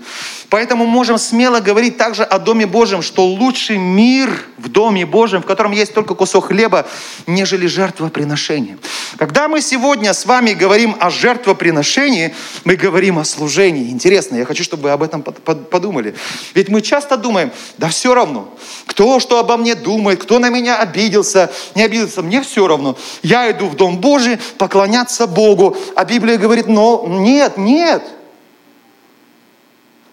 [0.50, 5.46] Поэтому можем смело говорить также о Доме Божьем, что лучший мир в Доме Божьем, в
[5.46, 6.88] котором есть только кусок хлеба,
[7.28, 8.80] нежели жертвоприношение.
[9.18, 12.34] Когда мы сегодня с вами говорим о жертвоприношении,
[12.64, 13.92] мы говорим о служении.
[13.92, 16.16] Интересно, я хочу, чтобы вы об этом подумали.
[16.56, 18.58] Ведь мы часто думаем, да все равно,
[18.88, 22.98] кто что обо мне думает, кто на меня обиделся, не обиделся, мне все равно.
[23.24, 25.76] Я иду в Дом Божий поклоняться Богу.
[25.96, 28.04] А Библия говорит, но нет, нет.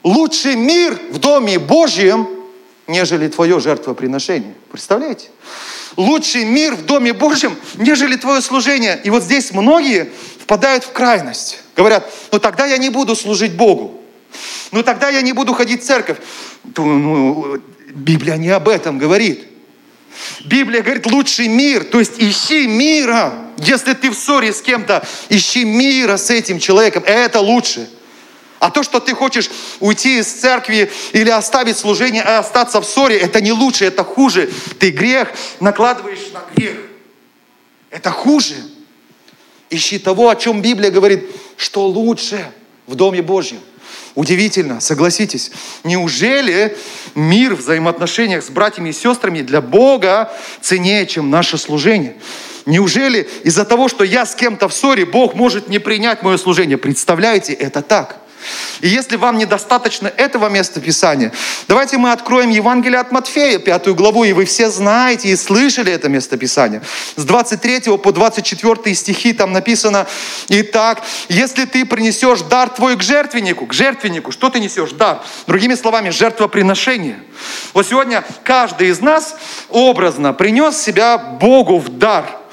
[0.02, 2.28] Лучший мир в Доме Божьем,
[2.86, 4.54] нежели твое жертвоприношение.
[4.70, 5.28] Представляете?
[5.96, 9.00] Лучший мир в Доме Божьем, нежели твое служение.
[9.02, 10.10] И вот здесь многие
[10.40, 11.60] впадают в крайность.
[11.74, 14.00] Говорят, ну тогда я не буду служить Богу.
[14.72, 16.18] Ну тогда я не буду ходить в церковь.
[16.76, 17.58] Ну,
[17.94, 19.44] Библия не об этом говорит.
[20.44, 23.34] Библия говорит, лучший мир, то есть ищи мира.
[23.58, 27.88] Если ты в ссоре с кем-то, ищи мира с этим человеком, это лучше.
[28.58, 29.50] А то, что ты хочешь
[29.80, 34.50] уйти из церкви или оставить служение, а остаться в ссоре, это не лучше, это хуже.
[34.78, 35.28] Ты грех
[35.60, 36.76] накладываешь на грех.
[37.90, 38.54] Это хуже.
[39.68, 41.24] Ищи того, о чем Библия говорит,
[41.56, 42.50] что лучше
[42.86, 43.60] в Доме Божьем.
[44.16, 45.50] Удивительно, согласитесь.
[45.84, 46.74] Неужели
[47.14, 52.16] мир в взаимоотношениях с братьями и сестрами для Бога ценнее, чем наше служение?
[52.64, 56.78] Неужели из-за того, что я с кем-то в ссоре, Бог может не принять мое служение?
[56.78, 58.16] Представляете, это так.
[58.80, 61.32] И если вам недостаточно этого места Писания,
[61.68, 66.08] давайте мы откроем Евангелие от Матфея, пятую главу, и вы все знаете и слышали это
[66.08, 66.82] место Писания.
[67.16, 70.06] С 23 по 24 стихи там написано,
[70.48, 74.90] «Итак, если ты принесешь дар твой к жертвеннику, к жертвеннику, что ты несешь?
[74.90, 75.22] Дар.
[75.46, 77.18] Другими словами, жертвоприношение.
[77.74, 79.36] Вот сегодня каждый из нас
[79.68, 82.24] образно принес себя Богу в дар–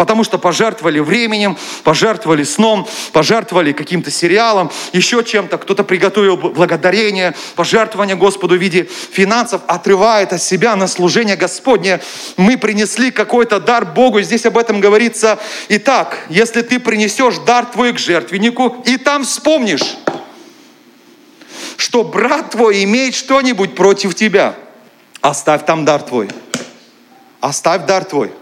[0.00, 5.58] потому что пожертвовали временем, пожертвовали сном, пожертвовали каким-то сериалом, еще чем-то.
[5.58, 12.00] Кто-то приготовил благодарение, пожертвование Господу в виде финансов, отрывает от себя на служение Господне.
[12.38, 15.38] Мы принесли какой-то дар Богу, здесь об этом говорится.
[15.68, 19.98] Итак, если ты принесешь дар твой к жертвеннику, и там вспомнишь,
[21.76, 24.54] что брат твой имеет что-нибудь против тебя,
[25.20, 26.30] оставь там дар твой.
[27.42, 28.39] Оставь дар твой.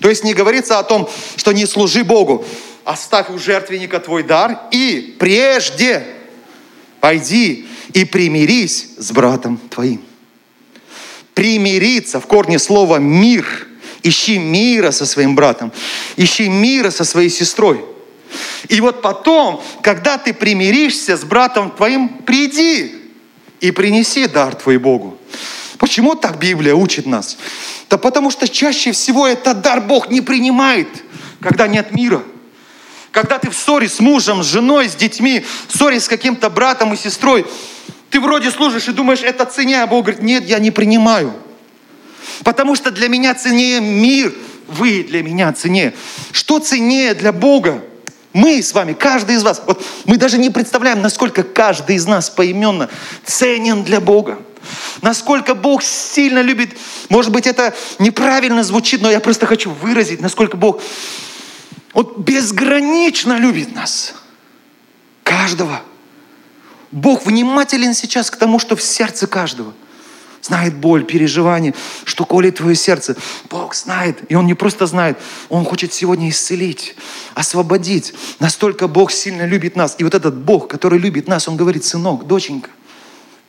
[0.00, 2.44] То есть не говорится о том, что не служи Богу.
[2.84, 6.06] Оставь у жертвенника твой дар и прежде
[7.00, 10.02] пойди и примирись с братом твоим.
[11.34, 13.68] Примириться в корне слова мир.
[14.02, 15.72] Ищи мира со своим братом.
[16.16, 17.84] Ищи мира со своей сестрой.
[18.68, 22.94] И вот потом, когда ты примиришься с братом твоим, приди
[23.60, 25.18] и принеси дар твой Богу.
[25.78, 27.36] Почему так Библия учит нас?
[27.90, 30.88] Да потому что чаще всего этот дар Бог не принимает,
[31.40, 32.22] когда нет мира.
[33.10, 36.94] Когда ты в ссоре с мужем, с женой, с детьми, в ссоре с каким-то братом
[36.94, 37.46] и сестрой,
[38.10, 41.32] ты вроде служишь и думаешь, это цене, а Бог говорит, нет, я не принимаю.
[42.42, 44.34] Потому что для меня ценнее мир,
[44.68, 45.94] вы для меня ценнее.
[46.32, 47.82] Что ценнее для Бога?
[48.32, 52.30] Мы с вами, каждый из вас, вот мы даже не представляем, насколько каждый из нас
[52.30, 52.90] поименно
[53.24, 54.38] ценен для Бога.
[55.02, 56.76] Насколько Бог сильно любит,
[57.08, 60.80] может быть, это неправильно звучит, но я просто хочу выразить, насколько Бог
[61.94, 64.14] вот безгранично любит нас.
[65.22, 65.80] Каждого.
[66.90, 69.72] Бог внимателен сейчас к тому, что в сердце каждого.
[70.42, 71.72] Знает боль, переживания,
[72.04, 73.16] что колет твое сердце.
[73.48, 74.30] Бог знает.
[74.30, 76.96] И Он не просто знает, Он хочет сегодня исцелить,
[77.34, 78.12] освободить.
[78.40, 79.94] Настолько Бог сильно любит нас.
[79.98, 82.68] И вот этот Бог, который любит нас, Он говорит, сынок, доченька,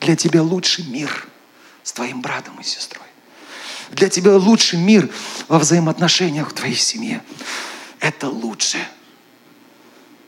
[0.02, 1.28] для тебя лучший мир
[1.84, 3.06] с твоим братом и сестрой.
[3.92, 5.10] Для тебя лучший мир
[5.48, 7.22] во взаимоотношениях в твоей семье.
[8.00, 8.78] Это лучше.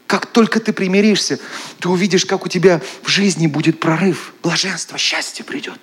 [0.06, 1.38] Как только ты примиришься,
[1.80, 5.80] ты увидишь, как у тебя в жизни будет прорыв, блаженство, счастье придет.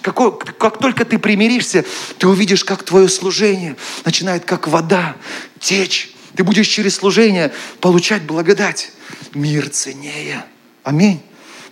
[0.00, 1.84] Какой, как только ты примиришься,
[2.18, 5.16] ты увидишь, как твое служение начинает как вода
[5.60, 6.12] течь.
[6.34, 8.90] Ты будешь через служение получать благодать.
[9.32, 10.44] Мир ценнее.
[10.82, 11.22] Аминь.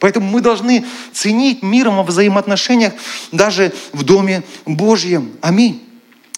[0.00, 2.94] Поэтому мы должны ценить миром во взаимоотношениях
[3.30, 5.32] даже в Доме Божьем.
[5.42, 5.86] Аминь.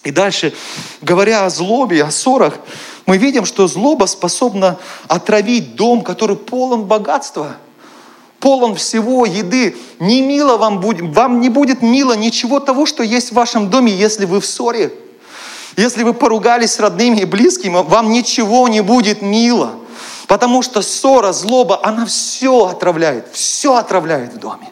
[0.03, 0.53] И дальше,
[1.01, 2.59] говоря о злобе, о ссорах,
[3.07, 7.57] мы видим, что злоба способна отравить дом, который полон богатства,
[8.40, 9.77] полон всего, еды.
[10.01, 13.92] Не мило вам будет, вам не будет мило ничего того, что есть в вашем доме,
[13.92, 14.92] если вы в ссоре.
[15.77, 19.77] Если вы поругались с родными и близкими, вам ничего не будет мило.
[20.29, 24.69] Потому что ссора, злоба, она все отравляет, все отравляет в доме.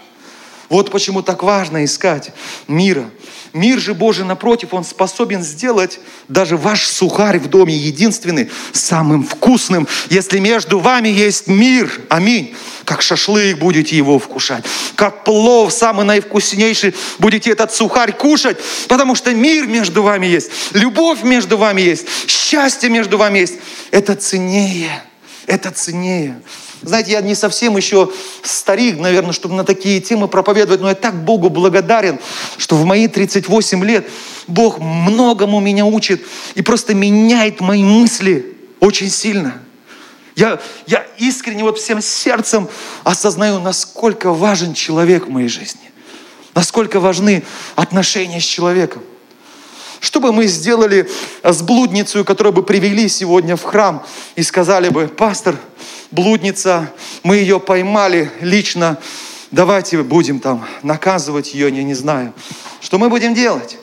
[0.70, 2.30] Вот почему так важно искать
[2.68, 3.10] мира.
[3.52, 9.88] Мир же Божий, напротив, он способен сделать даже ваш сухарь в доме единственный, самым вкусным,
[10.08, 11.90] если между вами есть мир.
[12.08, 12.54] Аминь.
[12.84, 18.56] Как шашлык будете его вкушать, как плов самый наивкуснейший будете этот сухарь кушать,
[18.88, 23.54] потому что мир между вами есть, любовь между вами есть, счастье между вами есть.
[23.90, 25.02] Это ценнее,
[25.50, 26.40] это ценнее.
[26.80, 28.10] Знаете, я не совсем еще
[28.42, 32.20] старик, наверное, чтобы на такие темы проповедовать, но я так Богу благодарен,
[32.56, 34.08] что в мои 38 лет
[34.46, 36.22] Бог многому меня учит
[36.54, 39.60] и просто меняет мои мысли очень сильно.
[40.36, 42.68] Я, я искренне вот всем сердцем
[43.02, 45.90] осознаю, насколько важен человек в моей жизни.
[46.54, 47.42] Насколько важны
[47.74, 49.02] отношения с человеком.
[50.00, 51.08] Что бы мы сделали
[51.42, 55.56] с блудницей, которую бы привели сегодня в храм и сказали бы, пастор,
[56.10, 58.98] блудница, мы ее поймали лично,
[59.50, 62.32] давайте будем там наказывать ее, я не знаю.
[62.80, 63.78] Что мы будем делать?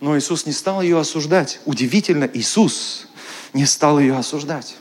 [0.00, 1.60] Но Иисус не стал ее осуждать.
[1.64, 3.06] Удивительно, Иисус
[3.54, 4.76] не стал ее осуждать.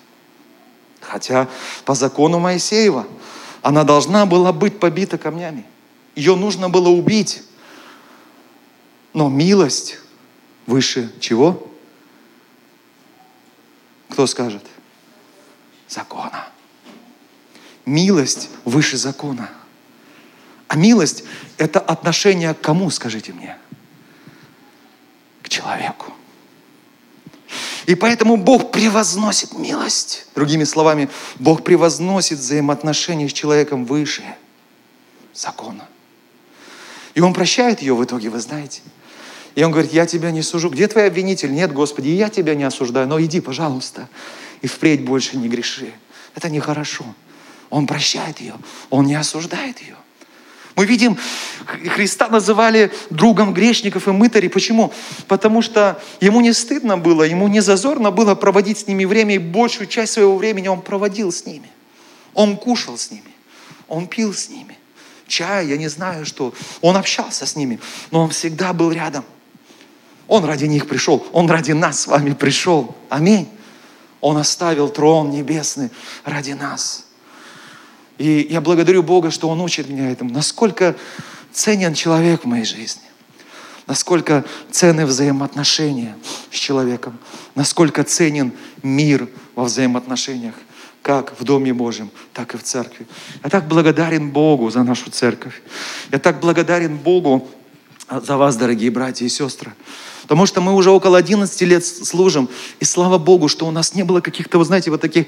[0.99, 1.47] Хотя
[1.85, 3.07] по закону Моисеева
[3.61, 5.65] она должна была быть побита камнями.
[6.15, 7.43] Ее нужно было убить.
[9.15, 9.97] Но милость
[10.67, 11.71] выше чего?
[14.09, 14.65] Кто скажет?
[15.87, 16.49] Закона.
[17.85, 19.49] Милость выше закона.
[20.67, 21.23] А милость–
[21.57, 23.57] это отношение к кому, скажите мне?
[25.43, 26.11] К человеку.
[27.85, 30.27] И поэтому Бог превозносит милость.
[30.35, 34.25] Другими словами, Бог превозносит взаимоотношения с человеком выше
[35.33, 35.87] закона.
[37.13, 38.81] И Он прощает ее в итоге, вы знаете–
[39.55, 40.69] и он говорит, я тебя не сужу.
[40.69, 41.51] Где твой обвинитель?
[41.53, 44.09] Нет, Господи, я тебя не осуждаю, но иди, пожалуйста,
[44.61, 45.91] и впредь больше не греши.
[46.35, 47.05] Это нехорошо.
[47.69, 48.55] Он прощает ее,
[48.89, 49.95] он не осуждает ее.
[50.75, 51.17] Мы видим,
[51.65, 54.49] Христа называли другом грешников и мытарей.
[54.49, 54.91] Почему?
[55.29, 59.37] Потому что ему не стыдно было, ему не зазорно было проводить с ними время, и
[59.37, 61.69] большую часть своего времени он проводил с ними.
[62.33, 63.31] Он кушал с ними,
[63.87, 64.77] он пил с ними.
[65.27, 66.53] Чай, я не знаю что.
[66.81, 67.79] Он общался с ними,
[68.11, 69.23] но он всегда был рядом.
[70.27, 71.25] Он ради них пришел.
[71.31, 72.95] Он ради нас с вами пришел.
[73.09, 73.47] Аминь.
[74.21, 75.89] Он оставил трон небесный
[76.23, 77.05] ради нас.
[78.17, 80.31] И я благодарю Бога, что Он учит меня этому.
[80.31, 80.95] Насколько
[81.51, 83.03] ценен человек в моей жизни.
[83.87, 86.15] Насколько ценны взаимоотношения
[86.51, 87.19] с человеком.
[87.53, 90.55] Насколько ценен мир во взаимоотношениях
[91.05, 93.05] как в Доме Божьем, так и в церкви.
[93.43, 95.61] Я так благодарен Богу за нашу церковь.
[96.11, 97.47] Я так благодарен Богу
[98.09, 99.73] за вас, дорогие братья и сестры.
[100.25, 102.49] Потому что мы уже около 11 лет служим.
[102.79, 105.27] И слава Богу, что у нас не было каких-то, вы знаете, вот таких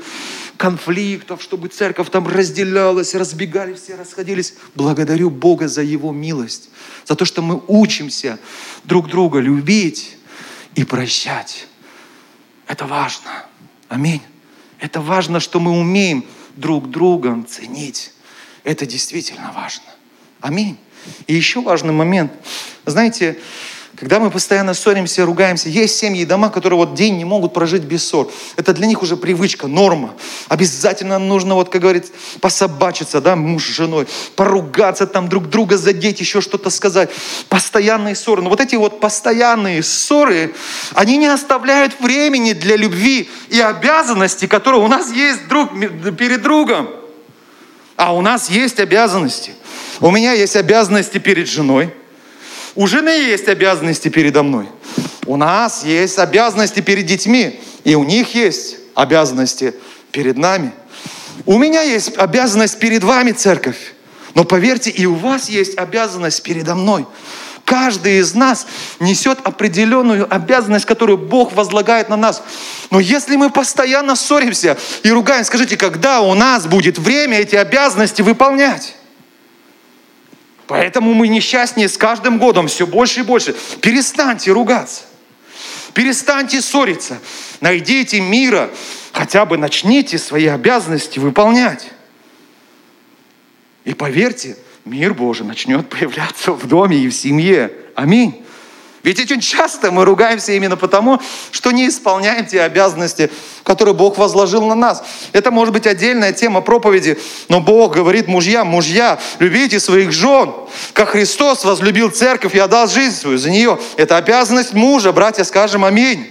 [0.58, 4.56] конфликтов, чтобы церковь там разделялась, разбегались, все расходились.
[4.74, 6.70] Благодарю Бога за Его милость.
[7.06, 8.40] За то, что мы учимся
[8.86, 10.18] друг друга любить
[10.74, 11.68] и прощать.
[12.66, 13.46] Это важно.
[13.90, 14.22] Аминь.
[14.80, 18.14] Это важно, что мы умеем друг друга ценить.
[18.64, 19.86] Это действительно важно.
[20.42, 20.78] Аминь.
[21.28, 22.32] И еще важный момент.
[22.86, 23.40] Знаете,
[23.98, 27.82] когда мы постоянно ссоримся, ругаемся, есть семьи и дома, которые вот день не могут прожить
[27.82, 28.32] без ссор.
[28.56, 30.14] Это для них уже привычка, норма.
[30.50, 32.06] Обязательно нужно, вот как говорит,
[32.40, 37.10] пособачиться, да, муж с женой, поругаться там друг друга задеть, еще что-то сказать.
[37.50, 38.44] Постоянные ссоры.
[38.44, 40.54] Но вот эти вот постоянные ссоры,
[40.94, 45.72] они не оставляют времени для любви и обязанностей, которые у нас есть друг
[46.16, 46.88] перед другом.
[47.96, 49.56] А у нас есть обязанности.
[50.02, 51.92] У меня есть обязанности перед женой,
[52.78, 54.68] у жены есть обязанности передо мной.
[55.26, 57.60] У нас есть обязанности перед детьми.
[57.84, 59.74] И у них есть обязанности
[60.12, 60.72] перед нами.
[61.48, 63.94] У меня есть обязанность перед вами, церковь.
[64.36, 67.08] Но поверьте, и у вас есть обязанность передо мной.
[67.66, 68.68] Каждый из нас
[69.00, 72.44] несет определенную обязанность, которую Бог возлагает на нас.
[72.92, 78.22] Но если мы постоянно ссоримся и ругаем, скажите, когда у нас будет время эти обязанности
[78.22, 78.94] выполнять?
[80.68, 83.56] Поэтому мы несчастнее с каждым годом все больше и больше.
[83.82, 85.04] Перестаньте ругаться.
[85.94, 87.20] Перестаньте ссориться.
[87.62, 88.70] Найдите мира.
[89.14, 91.90] Хотя бы начните свои обязанности выполнять.
[93.86, 97.72] И поверьте, мир Божий начнет появляться в доме и в семье.
[97.96, 98.44] Аминь.
[99.08, 103.32] Ведь очень часто мы ругаемся именно потому, что не исполняем те обязанности,
[103.64, 105.02] которые Бог возложил на нас.
[105.32, 107.18] Это может быть отдельная тема проповеди,
[107.48, 110.52] но Бог говорит мужьям, мужья, любите своих жен,
[110.92, 113.80] как Христос возлюбил церковь и отдал жизнь свою за нее.
[113.96, 116.28] Это обязанность мужа, братья, скажем аминь.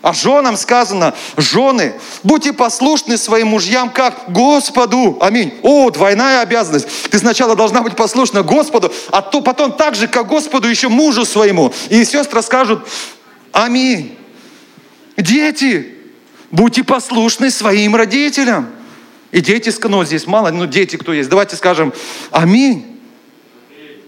[0.00, 5.18] А женам сказано, жены, будьте послушны своим мужьям как Господу.
[5.20, 5.52] Аминь.
[5.62, 6.86] О, двойная обязанность.
[7.10, 11.24] Ты сначала должна быть послушна Господу, а то потом так же, как Господу, еще мужу
[11.24, 11.72] своему.
[11.88, 12.86] И сестры скажут,
[13.52, 14.16] аминь.
[15.16, 15.96] Дети,
[16.52, 18.70] будьте послушны своим родителям.
[19.32, 21.28] И дети, ну здесь мало, ну дети кто есть.
[21.28, 21.92] Давайте скажем,
[22.30, 23.00] аминь.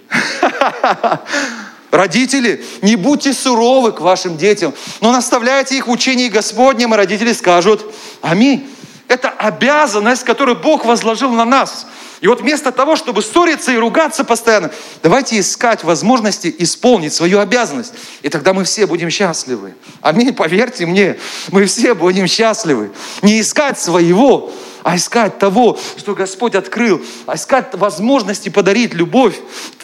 [1.90, 7.32] Родители, не будьте суровы к вашим детям, но наставляйте их в учении Господнем, и родители
[7.32, 7.84] скажут
[8.22, 8.68] «Аминь».
[9.08, 11.86] Это обязанность, которую Бог возложил на нас.
[12.20, 14.70] И вот вместо того, чтобы ссориться и ругаться постоянно,
[15.02, 17.92] давайте искать возможности исполнить свою обязанность.
[18.22, 19.74] И тогда мы все будем счастливы.
[20.00, 21.18] Аминь, поверьте мне,
[21.50, 22.92] мы все будем счастливы.
[23.22, 29.36] Не искать своего, а искать того, что Господь открыл, а искать возможности подарить любовь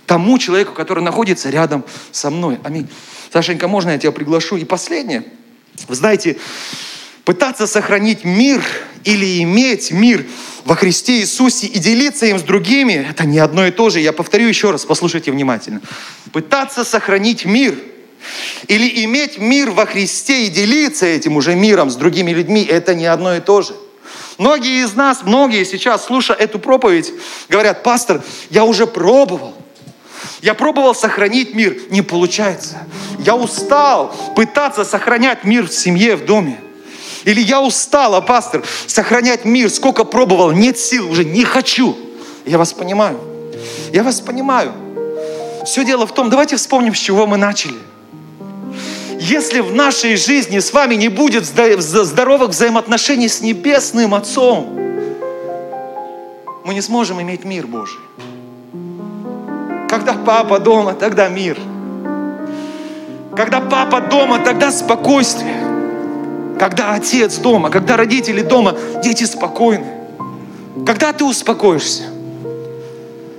[0.07, 2.59] тому человеку, который находится рядом со мной.
[2.63, 2.89] Аминь.
[3.33, 4.57] Сашенька, можно я тебя приглашу?
[4.57, 5.25] И последнее.
[5.89, 6.37] Вы знаете,
[7.25, 8.65] пытаться сохранить мир
[9.05, 10.25] или иметь мир
[10.65, 14.01] во Христе Иисусе и делиться им с другими, это не одно и то же.
[14.01, 15.81] Я повторю еще раз, послушайте внимательно.
[16.33, 17.75] Пытаться сохранить мир
[18.69, 23.07] или иметь мир во Христе и делиться этим уже миром с другими людьми, это не
[23.07, 23.75] одно и то же.
[24.39, 27.13] Многие из нас, многие сейчас, слушая эту проповедь,
[27.49, 29.55] говорят, пастор, я уже пробовал.
[30.43, 32.87] Я пробовал сохранить мир, не получается.
[33.19, 36.61] Я устал пытаться сохранять мир в семье, в доме.
[37.25, 41.97] Или я устал, а пастор, сохранять мир, сколько пробовал, нет сил, уже не хочу.
[42.45, 43.19] Я вас понимаю.
[43.93, 44.73] Я вас понимаю.
[45.65, 47.75] Все дело в том, давайте вспомним, с чего мы начали.
[49.19, 54.79] Если в нашей жизни с вами не будет здоровых взаимоотношений с Небесным Отцом,
[56.65, 57.99] мы не сможем иметь мир Божий.
[59.89, 61.59] Когда папа дома, тогда мир.
[63.37, 65.57] Когда папа дома, тогда спокойствие.
[66.59, 69.87] Когда отец дома, когда родители дома, дети спокойны.
[70.87, 72.05] Когда ты успокоишься?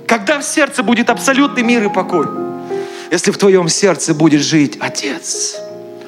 [0.06, 2.26] Когда в сердце будет абсолютный мир и покой?
[3.10, 5.56] Если в твоем сердце будет жить Отец,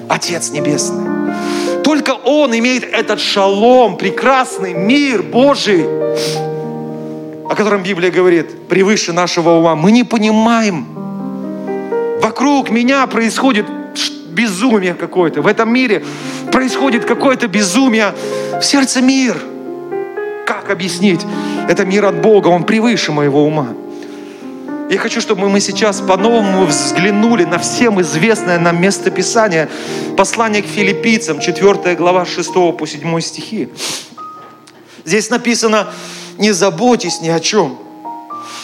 [0.09, 1.83] Отец Небесный.
[1.83, 5.85] Только Он имеет этот шалом, прекрасный мир Божий,
[7.51, 9.75] о котором Библия говорит, превыше нашего ума.
[9.75, 10.87] Мы не понимаем.
[12.23, 13.67] Вокруг меня происходит
[14.29, 15.43] безумие какое-то.
[15.43, 16.05] В этом мире
[16.53, 18.15] происходит какое-то безумие.
[18.61, 19.37] В сердце мир.
[20.47, 21.23] Как объяснить?
[21.69, 23.71] Это мир от Бога, он превыше моего ума.
[24.89, 29.69] Я хочу, чтобы мы сейчас по-новому взглянули на всем известное нам местописание,
[30.17, 33.71] послание к филиппийцам, 4 глава 6 по 7 стихи.
[35.05, 35.89] Здесь написано,
[36.39, 37.79] не заботьтесь ни о чем,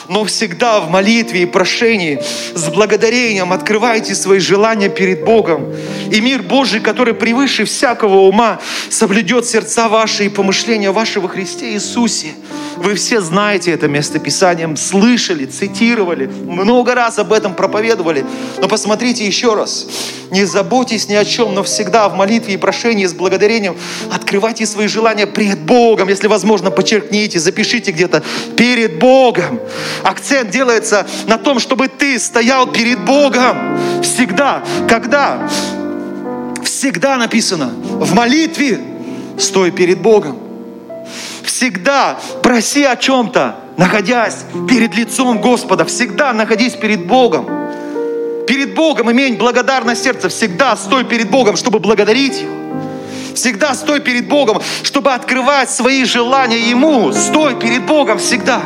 [0.08, 2.22] но всегда в молитве и прошении
[2.54, 5.72] с благодарением открывайте свои желания перед Богом.
[6.10, 11.72] И мир Божий, который превыше всякого ума, соблюдет сердца ваши и помышления ваши во Христе
[11.74, 12.34] Иисусе.
[12.76, 18.24] Вы все знаете это местописанием, слышали, цитировали, много раз об этом проповедовали.
[18.60, 19.86] Но посмотрите еще раз.
[20.30, 23.76] Не заботьтесь ни о чем, но всегда в молитве и прошении с благодарением
[24.12, 26.08] открывайте свои желания пред Богом.
[26.08, 28.22] Если возможно, подчеркните, запишите где-то
[28.56, 29.60] перед Богом.
[30.02, 34.02] Акцент делается на том, чтобы ты стоял перед Богом.
[34.02, 34.62] Всегда.
[34.88, 35.48] Когда?
[36.62, 37.66] Всегда написано.
[37.66, 38.80] В молитве
[39.38, 40.38] стой перед Богом.
[41.42, 45.84] Всегда проси о чем-то, находясь перед лицом Господа.
[45.84, 47.46] Всегда находись перед Богом.
[48.46, 50.28] Перед Богом имей благодарное сердце.
[50.28, 52.65] Всегда стой перед Богом, чтобы благодарить Его.
[53.36, 57.12] Всегда стой перед Богом, чтобы открывать свои желания Ему.
[57.12, 58.60] Стой перед Богом всегда.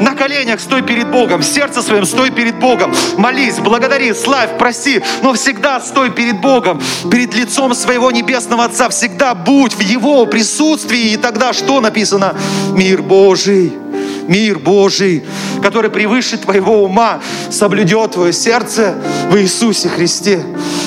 [0.00, 2.94] На коленях стой перед Богом, сердце своем стой перед Богом.
[3.16, 8.88] Молись, благодари, славь, проси, но всегда стой перед Богом, перед лицом своего Небесного Отца.
[8.88, 11.12] Всегда будь в Его присутствии.
[11.12, 12.34] И тогда что написано?
[12.72, 13.72] Мир Божий
[14.28, 15.24] Мир Божий,
[15.62, 17.20] который превыше твоего ума,
[17.50, 18.94] соблюдет твое сердце
[19.30, 20.42] в Иисусе Христе.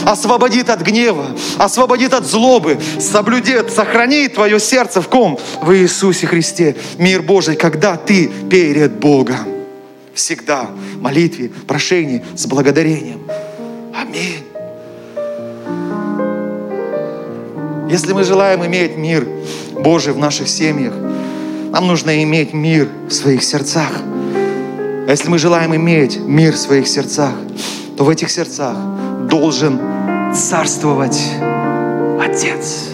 [0.06, 1.28] Освободит от гнева,
[1.58, 5.40] освободит от злобы, соблюдет, сохранит твое сердце в ком?
[5.62, 6.76] В Иисусе Христе.
[6.98, 9.38] Мир Божий, когда ты перед Богом.
[10.14, 13.22] Всегда в молитве, прошении, с благодарением.
[13.96, 14.44] Аминь.
[17.90, 19.28] Если мы желаем иметь мир
[19.72, 20.94] Божий в наших семьях,
[21.72, 23.92] нам нужно иметь мир в своих сердцах.
[23.94, 27.34] А если мы желаем иметь мир в своих сердцах,
[27.98, 28.76] то в этих сердцах
[29.30, 29.80] должен
[30.34, 31.22] царствовать
[32.20, 32.90] Отец.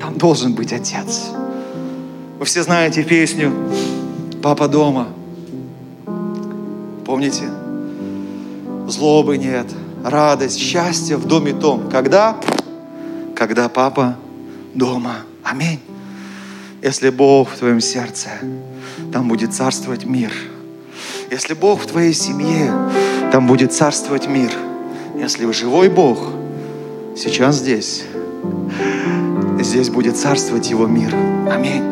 [0.00, 1.30] Там должен быть Отец.
[2.38, 3.52] Вы все знаете песню
[4.42, 5.08] «Папа дома».
[7.06, 7.44] Помните?
[8.88, 9.66] Злобы нет,
[10.04, 11.88] радость, счастье в доме том.
[11.90, 12.36] Когда?
[13.36, 14.16] Когда папа
[14.74, 15.16] дома.
[15.44, 15.80] Аминь.
[16.82, 18.28] Если Бог в твоем сердце,
[19.12, 20.32] там будет царствовать мир.
[21.30, 22.72] Если Бог в твоей семье,
[23.30, 24.50] там будет царствовать мир.
[25.16, 26.18] Если живой Бог,
[27.16, 28.02] сейчас здесь,
[29.60, 31.14] здесь будет царствовать Его мир.
[31.48, 31.84] Аминь.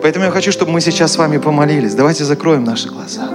[0.00, 1.92] Поэтому я хочу, чтобы мы сейчас с вами помолились.
[1.92, 3.28] Давайте закроем наши глаза.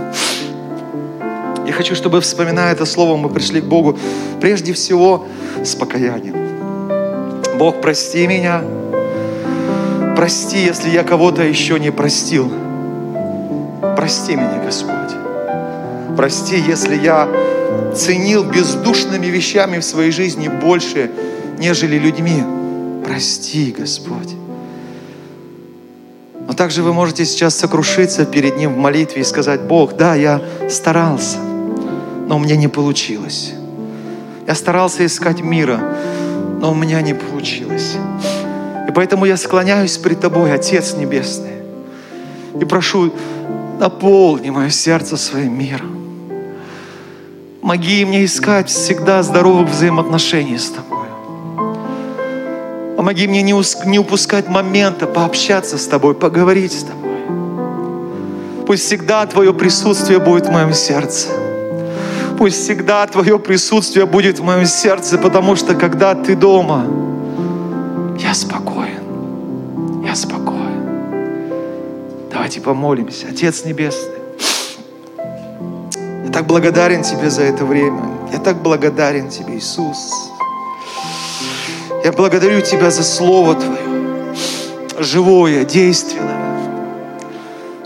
[1.68, 4.00] Я хочу, чтобы, вспоминая это слово, мы пришли к Богу
[4.40, 5.28] прежде всего
[5.64, 6.36] с покаянием.
[7.60, 8.64] Бог, прости меня,
[10.22, 12.54] Прости, если я кого-то еще не простил.
[13.96, 15.16] Прости меня, Господь.
[16.16, 17.28] Прости, если я
[17.96, 21.10] ценил бездушными вещами в своей жизни больше,
[21.58, 22.44] нежели людьми.
[23.04, 24.36] Прости, Господь.
[26.48, 30.40] Но также вы можете сейчас сокрушиться перед Ним в молитве и сказать, Бог, да, я
[30.70, 31.40] старался,
[32.28, 33.54] но у меня не получилось.
[34.46, 35.82] Я старался искать мира,
[36.60, 37.96] но у меня не получилось.
[38.92, 41.64] И поэтому я склоняюсь пред Тобой, Отец Небесный,
[42.60, 43.14] и прошу,
[43.80, 45.96] наполни мое сердце своим миром.
[47.62, 51.08] Помоги мне искать всегда здоровых взаимоотношений с Тобой.
[52.98, 53.54] Помоги мне не,
[53.86, 57.12] не упускать момента пообщаться с Тобой, поговорить с Тобой.
[58.68, 61.30] Пусть всегда Твое присутствие будет в моем сердце.
[62.38, 66.86] Пусть всегда Твое присутствие будет в моем сердце, потому что когда Ты дома,
[68.22, 68.71] я спокоен.
[70.12, 71.50] Я спокоен.
[72.30, 73.28] Давайте помолимся.
[73.30, 74.20] Отец Небесный,
[76.26, 78.04] я так благодарен Тебе за это время.
[78.34, 80.12] Я так благодарен Тебе, Иисус.
[82.04, 84.36] Я благодарю Тебя за Слово Твое,
[85.00, 86.60] живое, действенное,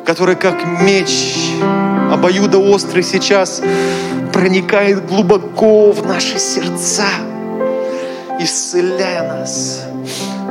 [0.03, 1.51] которое как меч
[2.11, 3.61] обоюдоострый сейчас
[4.33, 7.05] проникает глубоко в наши сердца,
[8.39, 9.84] исцеляя нас,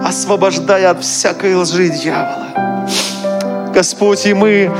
[0.04, 2.48] освобождая от всякой лжи дьявола.
[3.74, 4.70] Господь, и мы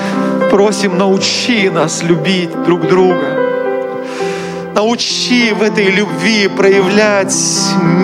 [0.50, 3.24] просим, научи нас любить друг друга.
[4.74, 7.34] Научи в этой любви проявлять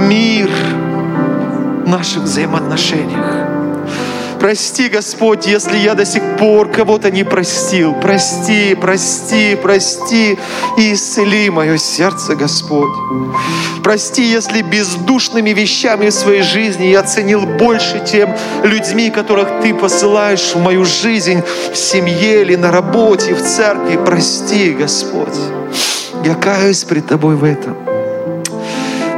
[0.08, 0.50] мир
[1.84, 3.39] в наших взаимоотношениях.
[4.40, 7.94] Прости, Господь, если я до сих пор кого-то не простил.
[8.00, 10.38] Прости, прости, прости
[10.78, 12.88] и исцели мое сердце, Господь.
[13.84, 20.54] Прости, если бездушными вещами в своей жизни я ценил больше тем людьми, которых Ты посылаешь
[20.54, 23.98] в мою жизнь, в семье или на работе, в церкви.
[24.06, 25.38] Прости, Господь.
[26.24, 27.76] Я каюсь пред Тобой в этом.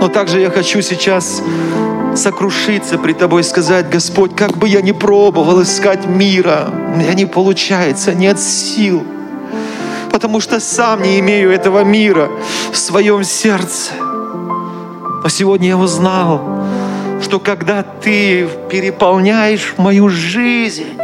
[0.00, 1.40] Но также я хочу сейчас
[2.16, 7.14] сокрушиться при Тобой и сказать, Господь, как бы я ни пробовал искать мира, у меня
[7.14, 9.04] не получается, нет сил,
[10.10, 12.28] потому что сам не имею этого мира
[12.70, 13.92] в своем сердце.
[15.22, 16.64] Но сегодня я узнал,
[17.22, 20.98] что когда Ты переполняешь мою жизнь,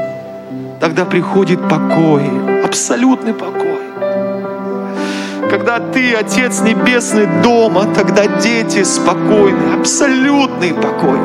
[0.81, 2.25] тогда приходит покой,
[2.65, 3.88] абсолютный покой.
[5.51, 11.19] Когда ты, Отец Небесный, дома, тогда дети спокойны, абсолютный покой.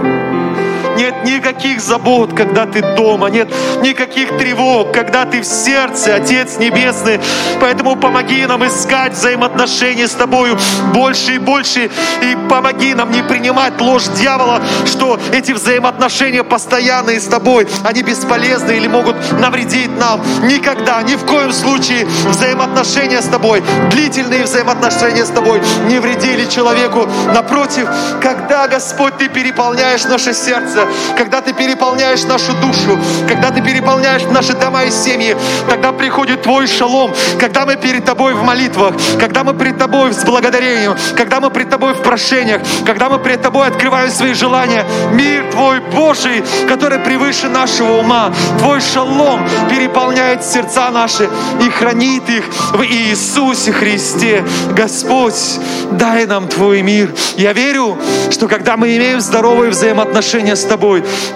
[0.97, 3.49] Нет никаких забот, когда ты дома, нет
[3.81, 7.19] никаких тревог, когда ты в сердце, Отец Небесный.
[7.59, 10.57] Поэтому помоги нам искать взаимоотношения с Тобою
[10.93, 11.89] больше и больше.
[12.21, 18.71] И помоги нам не принимать ложь дьявола, что эти взаимоотношения постоянные с Тобой, они бесполезны
[18.71, 20.21] или могут навредить нам.
[20.43, 27.07] Никогда, ни в коем случае взаимоотношения с Тобой, длительные взаимоотношения с Тобой не вредили человеку.
[27.33, 27.89] Напротив,
[28.21, 30.87] когда, Господь, Ты переполняешь наше сердце,
[31.17, 35.35] когда Ты переполняешь нашу душу, когда Ты переполняешь наши дома и семьи,
[35.69, 40.23] тогда приходит Твой шалом, когда мы перед Тобой в молитвах, когда мы перед Тобой с
[40.23, 44.85] благодарением, когда мы пред Тобой в прошениях, когда мы пред Тобой открываем свои желания.
[45.13, 51.29] Мир Твой Божий, который превыше нашего ума, Твой шалом переполняет сердца наши
[51.61, 54.43] и хранит их в Иисусе Христе.
[54.71, 55.59] Господь,
[55.91, 57.13] дай нам Твой мир.
[57.37, 57.97] Я верю,
[58.31, 60.63] что когда мы имеем здоровые взаимоотношения с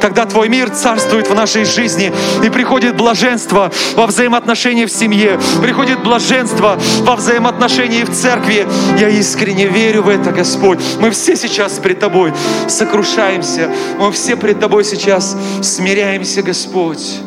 [0.01, 2.11] Тогда Твой мир царствует в нашей жизни
[2.43, 8.67] и приходит блаженство во взаимоотношении в семье, приходит блаженство во взаимоотношении в церкви.
[8.99, 10.79] Я искренне верю в это, Господь.
[10.99, 12.33] Мы все сейчас пред Тобой
[12.67, 17.19] сокрушаемся, мы все пред Тобой сейчас смиряемся, Господь.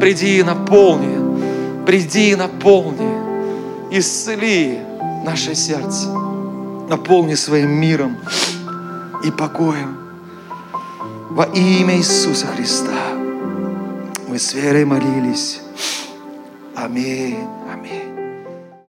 [0.00, 3.10] Приди и наполни, приди и наполни,
[3.90, 4.78] исцели
[5.24, 6.08] наше сердце,
[6.88, 8.16] наполни своим миром
[9.24, 9.99] и покоем.
[11.30, 13.14] Во имя Иисуса Христа
[14.26, 15.60] мы с верой молились.
[16.74, 17.38] Аминь.
[17.72, 18.09] Аминь.